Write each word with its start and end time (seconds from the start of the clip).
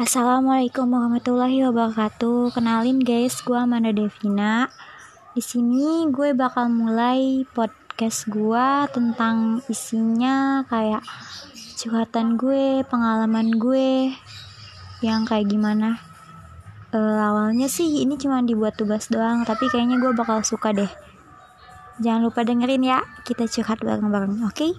Assalamualaikum 0.00 0.88
warahmatullahi 0.88 1.68
wabarakatuh. 1.68 2.56
Kenalin 2.56 2.96
guys, 2.96 3.44
gue 3.44 3.52
Amanda 3.52 3.92
Devina. 3.92 4.72
Di 5.36 5.44
sini 5.44 6.08
gue 6.08 6.32
bakal 6.32 6.72
mulai 6.72 7.44
podcast 7.52 8.24
gue 8.32 8.88
tentang 8.88 9.60
isinya 9.68 10.64
kayak 10.72 11.04
curhatan 11.76 12.40
gue, 12.40 12.88
pengalaman 12.88 13.52
gue 13.60 14.16
yang 15.04 15.28
kayak 15.28 15.52
gimana. 15.52 16.00
E, 16.88 16.96
awalnya 16.96 17.68
sih 17.68 18.00
ini 18.00 18.16
cuma 18.16 18.40
dibuat 18.40 18.80
tugas 18.80 19.12
doang, 19.12 19.44
tapi 19.44 19.68
kayaknya 19.68 20.00
gue 20.00 20.16
bakal 20.16 20.40
suka 20.40 20.72
deh. 20.72 20.88
Jangan 22.00 22.32
lupa 22.32 22.48
dengerin 22.48 22.80
ya, 22.80 23.04
kita 23.28 23.44
curhat 23.44 23.84
bareng-bareng, 23.84 24.40
oke? 24.40 24.56
Okay? 24.56 24.72